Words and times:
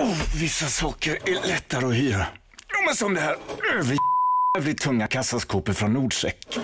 Oh, 0.00 0.40
vissa 0.40 0.66
saker 0.66 1.10
är 1.10 1.48
lättare 1.48 1.86
att 1.86 1.94
hyra. 1.94 2.26
Ja, 2.68 2.76
men 2.86 2.94
som 2.94 3.14
det 3.14 3.20
här 3.20 3.36
jävligt 4.56 4.80
tunga 4.80 5.06
kassaskåpet 5.06 5.76
från 5.76 5.92
Nordsek. 5.92 6.58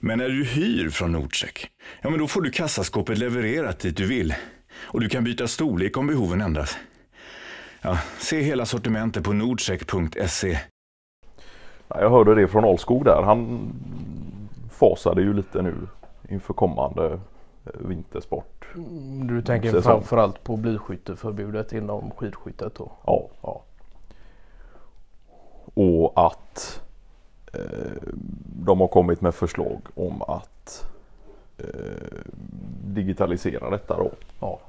Men 0.00 0.18
när 0.18 0.28
du 0.28 0.44
hyr 0.44 0.90
från 0.90 1.12
Nordsek, 1.12 1.68
ja 2.00 2.10
men 2.10 2.18
då 2.18 2.28
får 2.28 2.42
du 2.42 2.50
kassaskåpet 2.50 3.18
levererat 3.18 3.78
dit 3.78 3.96
du 3.96 4.06
vill. 4.06 4.34
Och 4.80 5.00
du 5.00 5.08
kan 5.08 5.24
byta 5.24 5.48
storlek 5.48 5.96
om 5.96 6.06
behoven 6.06 6.40
ändras. 6.40 6.76
Ja, 7.82 7.98
se 8.18 8.40
hela 8.40 8.66
sortimentet 8.66 9.24
på 9.24 9.32
nordcheck.se. 9.32 10.58
Jag 11.88 12.10
hörde 12.10 12.34
det 12.34 12.48
från 12.48 12.64
Alskog 12.64 13.04
där. 13.04 13.22
Han 13.22 13.72
fasade 14.70 15.22
ju 15.22 15.34
lite 15.34 15.62
nu 15.62 15.74
inför 16.28 16.54
kommande 16.54 17.20
vintersport. 17.74 18.66
Du 19.28 19.42
tänker 19.42 19.70
Säsong. 19.70 19.82
framförallt 19.82 20.44
på 20.44 20.56
blygskytteförbudet 20.56 21.72
inom 21.72 22.10
skidskyttet 22.10 22.74
då? 22.74 22.92
Ja. 23.06 23.28
Ja. 23.42 23.62
Och 25.74 26.12
att 26.26 26.82
eh, 27.52 28.02
de 28.64 28.80
har 28.80 28.88
kommit 28.88 29.20
med 29.20 29.34
förslag 29.34 29.80
om 29.94 30.22
att 30.22 30.86
eh, 31.58 31.66
digitalisera 32.84 33.70
detta 33.70 33.96
då. 33.96 34.10
ja. 34.40 34.60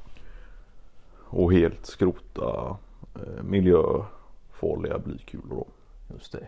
Och 1.32 1.54
helt 1.54 1.86
skrota 1.86 2.78
eh, 3.16 3.44
miljöfarliga 3.44 5.00
blykulor 5.00 5.50
då. 5.50 5.66
Just 6.14 6.32
det. 6.32 6.48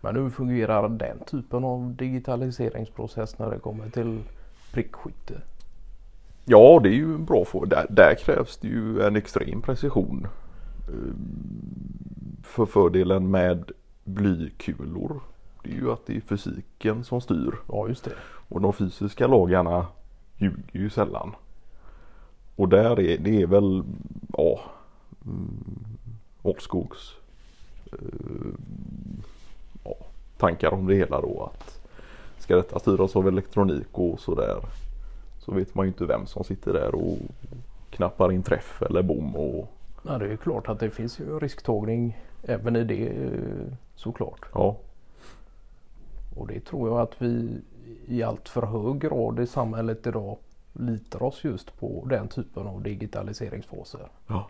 Men 0.00 0.16
hur 0.16 0.30
fungerar 0.30 0.88
den 0.88 1.18
typen 1.26 1.64
av 1.64 1.94
digitaliseringsprocess 1.94 3.38
när 3.38 3.50
det 3.50 3.58
kommer 3.58 3.90
till 3.90 4.20
prickskytte? 4.72 5.40
Ja 6.44 6.80
det 6.82 6.88
är 6.88 6.94
ju 6.94 7.14
en 7.14 7.24
bra 7.24 7.44
fråga. 7.44 7.66
Där, 7.66 7.86
där 7.90 8.14
krävs 8.14 8.56
det 8.56 8.68
ju 8.68 9.02
en 9.02 9.16
extrem 9.16 9.62
precision. 9.62 10.26
Eh, 10.88 11.14
För 12.42 12.66
fördelen 12.66 13.30
med 13.30 13.70
blykulor 14.04 15.20
det 15.62 15.70
är 15.70 15.74
ju 15.74 15.92
att 15.92 16.06
det 16.06 16.16
är 16.16 16.20
fysiken 16.20 17.04
som 17.04 17.20
styr. 17.20 17.54
Ja 17.68 17.88
just 17.88 18.04
det. 18.04 18.12
Och 18.48 18.60
de 18.60 18.72
fysiska 18.72 19.26
lagarna 19.26 19.86
ljuger 20.36 20.80
ju 20.80 20.90
sällan. 20.90 21.34
Och 22.56 22.68
där 22.68 23.00
är 23.00 23.18
det 23.18 23.42
är 23.42 23.46
väl 23.46 23.84
ja, 24.36 24.60
mm, 25.24 25.64
Ålskogs 26.42 27.14
eh, 27.92 27.98
ja, 29.84 29.94
tankar 30.38 30.70
om 30.74 30.86
det 30.86 30.94
hela 30.94 31.20
då 31.20 31.52
att 31.54 31.81
ska 32.42 32.56
detta 32.56 32.78
styras 32.78 33.16
av 33.16 33.28
elektronik 33.28 33.88
och 33.98 34.20
sådär 34.20 34.56
så 35.38 35.52
vet 35.52 35.74
man 35.74 35.86
ju 35.86 35.88
inte 35.92 36.06
vem 36.06 36.26
som 36.26 36.44
sitter 36.44 36.72
där 36.72 36.94
och 36.94 37.18
knappar 37.90 38.32
in 38.32 38.42
träff 38.42 38.82
eller 38.82 39.02
bom 39.02 39.36
och 39.36 39.68
Ja, 40.06 40.18
det 40.18 40.24
är 40.24 40.30
ju 40.30 40.36
klart 40.36 40.68
att 40.68 40.80
det 40.80 40.90
finns 40.90 41.20
ju 41.20 41.38
risktagning 41.38 42.18
även 42.42 42.76
i 42.76 42.84
det 42.84 43.08
eh, 43.08 43.72
såklart. 43.94 44.40
ja, 44.54 44.76
Och 46.36 46.46
det 46.46 46.60
tror 46.60 46.88
jag 46.88 47.00
att 47.00 47.22
vi 47.22 47.60
i 48.06 48.22
allt 48.22 48.48
för 48.48 48.62
hög 48.62 48.98
grad 49.00 49.40
i 49.40 49.46
samhället 49.46 50.06
idag 50.06 50.36
litar 50.72 51.22
oss 51.22 51.44
just 51.44 51.78
på 51.80 52.06
den 52.10 52.28
typen 52.28 52.66
av 52.66 52.82
digitaliseringsfaser. 52.82 54.08
ja, 54.26 54.48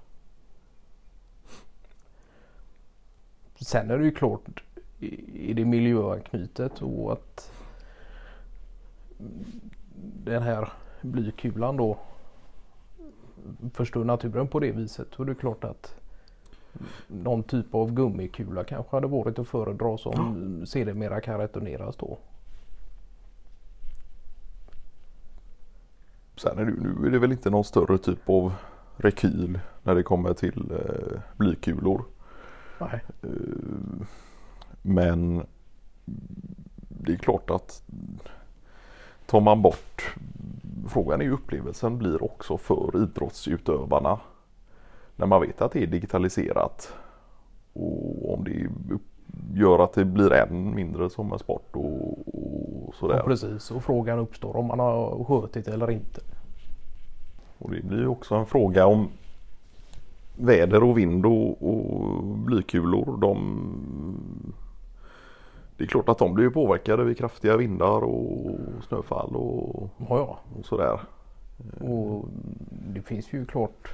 Sen 3.61 3.91
är 3.91 3.99
det 3.99 4.05
ju 4.05 4.11
klart 4.15 4.63
i 4.99 5.51
i 5.51 5.53
det 5.55 5.65
miljöanknytet 5.65 6.83
och 6.83 7.13
att 7.13 7.51
den 10.25 10.43
här 10.43 10.73
blykulan 11.03 11.77
då 11.77 11.99
förstör 13.73 14.05
naturen 14.05 14.49
på 14.49 14.61
det 14.61 14.73
viset. 14.73 15.15
Och 15.15 15.27
det 15.27 15.33
är 15.33 15.37
klart 15.37 15.65
att 15.65 15.95
någon 17.07 17.43
typ 17.43 17.75
av 17.75 17.93
gummikula 17.93 18.65
kanske 18.65 18.97
hade 18.97 19.07
varit 19.07 19.39
att 19.39 19.49
föredra 19.49 19.99
som 19.99 20.63
sedermera 20.67 21.21
kan 21.21 21.39
returneras 21.39 21.97
då. 21.97 22.19
Sen 26.37 26.59
är 26.59 26.65
det, 26.65 26.73
nu 26.73 27.07
är 27.07 27.11
det 27.11 27.19
väl 27.19 27.33
inte 27.33 27.51
någon 27.51 27.65
större 27.65 27.99
typ 27.99 28.29
av 28.29 28.53
rekyl 28.97 29.61
när 29.83 29.95
det 29.95 30.03
kommer 30.03 30.35
till 30.35 30.71
eh, 30.71 31.21
blykulor. 31.37 32.05
Nej. 32.81 33.01
Eh, 33.23 34.07
Men 34.83 35.47
det 36.89 37.13
är 37.13 37.17
klart 37.17 37.51
att 37.51 37.83
tar 39.33 39.41
man 39.41 39.63
bort 39.63 40.15
Frågan 40.89 41.21
är 41.21 41.25
ju 41.25 41.33
upplevelsen 41.33 41.99
blir 41.99 42.25
också 42.25 42.57
för 42.57 43.03
idrottsutövarna. 43.03 44.21
När 45.17 45.27
man 45.27 45.41
vet 45.41 45.63
att 45.63 45.73
det 45.73 45.83
är 45.83 45.87
digitaliserat. 45.87 46.95
Och 47.73 48.35
om 48.35 48.45
det 48.45 48.69
gör 49.61 49.79
att 49.79 49.93
det 49.93 50.05
blir 50.05 50.33
än 50.33 50.75
mindre 50.75 51.11
som 51.11 51.33
en 51.33 51.39
sport 51.39 51.69
och, 51.73 52.19
och 52.89 52.95
sådär. 52.95 53.17
Ja, 53.17 53.23
precis 53.25 53.71
och 53.71 53.85
frågan 53.85 54.19
uppstår 54.19 54.57
om 54.57 54.67
man 54.67 54.79
har 54.79 55.25
skjutit 55.25 55.69
eller 55.69 55.91
inte. 55.91 56.21
Och 57.59 57.71
det 57.71 57.83
blir 57.83 57.99
ju 57.99 58.09
också 58.09 58.35
en 58.35 58.47
fråga 58.47 58.87
om 58.87 59.09
väder 60.37 60.83
och 60.83 60.99
vind 60.99 61.27
och, 61.27 61.69
och 61.69 62.25
blykulor. 62.25 63.17
De, 63.21 63.35
det 65.83 65.87
är 65.87 65.89
klart 65.89 66.09
att 66.09 66.19
de 66.19 66.35
blir 66.35 66.51
påverkade 66.51 67.05
vid 67.05 67.19
kraftiga 67.19 67.57
vindar 67.57 68.05
och 68.05 68.51
snöfall 68.89 69.37
och, 69.37 69.89
Ja, 69.99 70.07
ja. 70.19 70.39
och 70.59 70.65
sådär. 70.65 71.01
Och 71.81 72.25
det 72.71 73.03
finns 73.03 73.33
ju 73.33 73.47
klart 73.47 73.89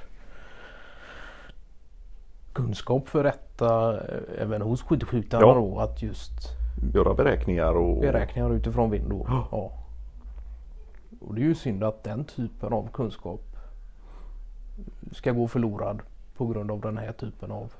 kunskap 2.53 3.07
för 3.09 3.23
detta 3.23 3.93
eh, 3.97 4.41
även 4.41 4.61
hos 4.61 4.83
skidskyttarna 4.83 5.47
Ja. 5.47 5.53
då 5.53 5.79
att 5.79 6.01
just 6.01 6.31
Göra 6.93 7.13
beräkningar 7.13 7.73
och 7.73 8.01
beräkningar 8.01 8.53
utifrån 8.53 8.89
vind 8.91 9.09
då. 9.09 9.25
Ja. 9.27 9.47
Ja. 9.51 9.71
Och 11.27 11.35
det 11.35 11.41
är 11.41 11.45
ju 11.45 11.55
synd 11.55 11.83
att 11.83 12.03
den 12.03 12.23
typen 12.25 12.73
av 12.73 12.89
kunskap 12.93 13.41
ska 15.11 15.31
gå 15.31 15.47
förlorad 15.47 15.99
på 16.37 16.45
grund 16.47 16.71
av 16.71 16.81
den 16.81 16.97
här 16.97 17.11
typen 17.11 17.51
av 17.51 17.73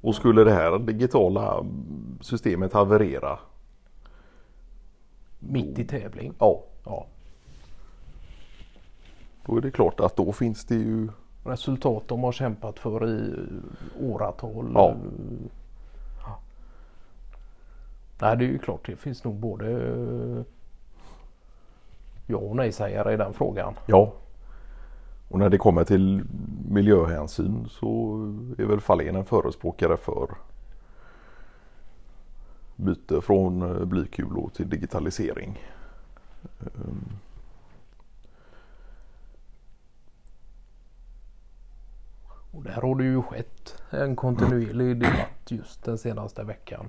Och 0.00 0.14
skulle 0.14 0.44
det 0.44 0.52
här 0.52 0.78
digitala 0.78 1.66
systemet 2.20 2.72
haverera. 2.72 3.38
mitt 5.38 5.78
i 5.78 5.84
tävling. 5.84 6.32
Ja, 6.38 6.62
Ja. 6.84 7.06
då 9.46 9.56
är 9.56 9.60
det 9.60 9.70
klart 9.70 10.00
att 10.00 10.16
då 10.16 10.32
finns 10.32 10.64
det 10.64 10.74
ju 10.74 11.08
Resultat 11.44 12.02
de 12.08 12.22
har 12.22 12.32
kämpat 12.32 12.78
för 12.78 13.08
i 13.08 13.34
åratal. 14.00 14.70
Ja. 14.74 14.94
Ja. 16.26 16.38
Nej 18.20 18.36
det 18.36 18.44
är 18.44 18.48
ju 18.48 18.58
klart 18.58 18.86
det 18.86 18.96
finns 18.96 19.24
nog 19.24 19.34
både 19.34 19.70
ja 22.26 22.36
och 22.38 22.56
nej-sägare 22.56 23.14
i 23.14 23.16
den 23.16 23.32
frågan. 23.32 23.74
Ja. 23.86 24.12
Och 25.28 25.38
när 25.38 25.48
det 25.48 25.58
kommer 25.58 25.84
till 25.84 26.24
miljöhänsyn 26.68 27.68
så 27.70 28.14
är 28.58 28.64
väl 28.64 28.80
Fahlén 28.80 29.16
en 29.16 29.24
förespråkare 29.24 29.96
för 29.96 30.28
byte 32.76 33.20
från 33.20 33.62
eh, 33.62 33.84
blykulor 33.84 34.50
till 34.54 34.70
digitalisering. 34.70 35.58
Ehm, 36.60 37.18
Och 42.50 42.64
där 42.64 42.80
har 42.80 42.94
det 42.94 43.04
ju 43.04 43.22
skett 43.22 43.82
en 43.90 44.16
kontinuerlig 44.16 45.00
debatt 45.00 45.50
just 45.50 45.84
den 45.84 45.98
senaste 45.98 46.44
veckan. 46.44 46.88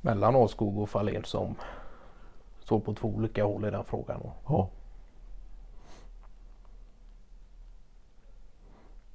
Mellan 0.00 0.36
Åskog 0.36 0.78
och 0.78 0.90
Fahlén 0.90 1.24
som 1.24 1.54
står 2.60 2.80
på 2.80 2.94
två 2.94 3.08
olika 3.08 3.44
håll 3.44 3.64
i 3.64 3.70
den 3.70 3.84
frågan. 3.84 4.20
Ja. 4.46 4.70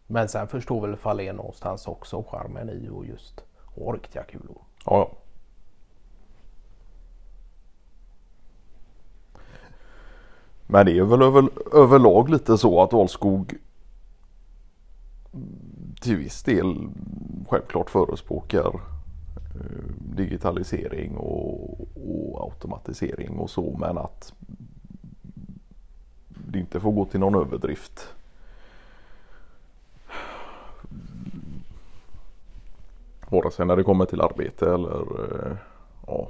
Men 0.08 0.30
sen 0.30 0.48
förstår 0.48 0.82
väl 0.88 0.96
Fahlén 0.96 1.36
någonstans 1.36 1.88
också 1.88 2.24
charmen 2.24 2.70
i 2.70 2.90
och 2.90 3.06
just 3.06 3.44
ha 3.76 3.94
riktiga 3.94 4.24
kulor. 4.24 4.62
Ja, 4.86 4.98
ja. 4.98 5.12
Men 10.68 10.86
det 10.86 10.98
är 10.98 11.04
väl 11.04 11.22
över, 11.22 11.50
överlag 11.74 12.30
lite 12.30 12.58
så 12.58 12.82
att 12.82 12.94
Alskog 12.94 13.54
till 16.02 16.18
viss 16.18 16.44
del 16.44 16.90
självklart 17.50 17.90
förespråkar 17.90 18.80
eh, 19.56 19.86
digitalisering 20.16 21.18
och, 21.18 21.82
och 21.82 22.44
automatisering 22.44 23.38
och 23.40 23.50
så 23.50 23.78
men 23.80 23.98
att 23.98 24.34
det 26.28 26.60
inte 26.60 26.80
får 26.80 26.92
gå 26.92 27.06
till 27.06 27.20
någon 27.20 27.36
överdrift. 27.36 28.08
Vare 33.36 33.52
sig 33.52 33.66
när 33.66 33.76
det 33.76 33.84
kommer 33.84 34.06
till 34.06 34.22
arbete 34.22 34.74
eller 34.74 35.02
eh, 35.02 35.58
ja, 36.08 36.30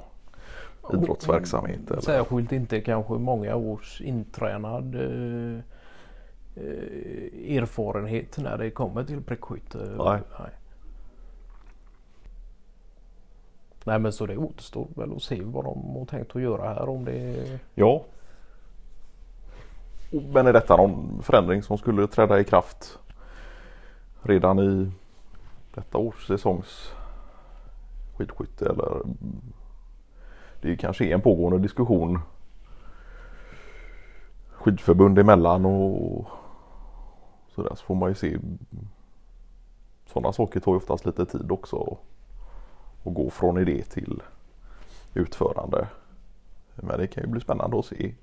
idrottsverksamhet. 0.92 1.90
Eller? 1.90 2.00
Särskilt 2.00 2.52
inte 2.52 2.80
kanske 2.80 3.12
många 3.12 3.56
års 3.56 4.00
intränad 4.00 4.94
eh, 4.94 5.58
eh, 6.56 7.56
erfarenhet 7.56 8.38
när 8.38 8.58
det 8.58 8.70
kommer 8.70 9.04
till 9.04 9.22
prickskytte. 9.22 9.78
Nej. 9.78 10.20
Nej. 10.38 10.50
Nej 13.84 13.98
men 13.98 14.12
så 14.12 14.26
det 14.26 14.36
återstår 14.36 14.86
väl 14.94 15.12
att 15.16 15.22
se 15.22 15.42
vad 15.44 15.64
de 15.64 15.96
har 15.96 16.04
tänkt 16.04 16.36
att 16.36 16.42
göra 16.42 16.68
här 16.68 16.88
om 16.88 17.04
det 17.04 17.44
Ja. 17.74 18.04
Men 20.10 20.46
är 20.46 20.52
detta 20.52 20.76
någon 20.76 21.22
förändring 21.22 21.62
som 21.62 21.78
skulle 21.78 22.06
träda 22.06 22.40
i 22.40 22.44
kraft 22.44 22.98
redan 24.22 24.58
i 24.58 24.90
detta 25.76 25.98
års 25.98 26.26
säsongs 26.26 26.92
skidskytte 28.16 28.64
eller 28.64 28.94
mm. 28.94 29.16
det 30.60 30.76
kanske 30.76 31.04
är 31.04 31.14
en 31.14 31.20
pågående 31.20 31.58
diskussion 31.58 32.20
skidförbund 34.66 35.18
emellan 35.18 35.66
och 35.66 36.26
sådär 37.54 37.74
så 37.74 37.84
får 37.84 37.94
man 37.94 38.08
ju 38.08 38.14
se. 38.14 38.38
Sådana 40.06 40.32
saker 40.32 40.60
tar 40.60 40.72
ju 40.72 40.76
oftast 40.76 41.06
lite 41.06 41.26
tid 41.26 41.50
också. 41.52 41.76
Och 43.02 43.14
gå 43.14 43.30
från 43.30 43.58
idé 43.58 43.82
till 43.82 44.22
utförande. 45.14 45.88
Men 46.74 46.98
det 46.98 47.06
kan 47.06 47.24
ju 47.24 47.30
bli 47.30 47.40
spännande 47.40 47.78
att 47.78 47.86
se 47.86 48.14